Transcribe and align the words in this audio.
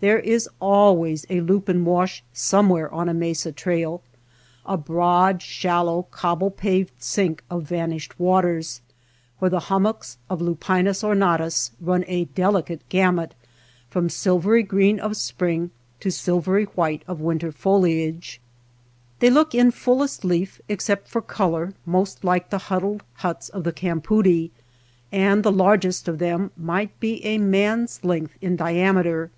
There 0.00 0.20
is 0.20 0.48
always 0.60 1.26
a 1.28 1.40
lupin 1.40 1.84
wash 1.84 2.22
somewhere 2.32 2.88
on 2.94 3.08
a 3.08 3.12
mesa 3.12 3.50
trail,— 3.50 4.00
a 4.64 4.76
broad, 4.76 5.42
shal 5.42 5.86
low, 5.86 6.04
cobble 6.04 6.52
paved 6.52 7.02
sink 7.02 7.42
of 7.50 7.64
vanished 7.64 8.16
waters, 8.16 8.80
where 9.40 9.50
the 9.50 9.58
hummocks 9.66 10.16
of 10.30 10.40
Lupimcs 10.40 11.02
ornatus 11.02 11.72
run 11.80 12.04
a 12.06 12.26
delicate 12.26 12.88
gamut 12.88 13.34
from 13.90 14.08
silvery 14.08 14.62
green 14.62 15.00
of 15.00 15.16
spring 15.16 15.72
to 15.98 16.12
silvery 16.12 16.66
white 16.76 17.02
of 17.08 17.20
winter 17.20 17.50
foliage. 17.50 18.40
They 19.18 19.30
look 19.30 19.52
in 19.52 19.72
fullest 19.72 20.24
leaf, 20.24 20.60
except 20.68 21.08
for 21.08 21.20
color, 21.20 21.74
most 21.84 22.22
like 22.22 22.50
the 22.50 22.58
huddled 22.70 23.02
huts 23.14 23.48
of 23.48 23.64
the 23.64 23.72
cam 23.72 24.00
poodie, 24.00 24.52
and 25.10 25.42
the 25.42 25.50
largest 25.50 26.06
of 26.06 26.20
them 26.20 26.52
might 26.56 27.00
be 27.00 27.14
a 27.24 27.38
man's 27.38 28.04
length 28.04 28.34
in 28.40 28.54
diameter. 28.54 29.32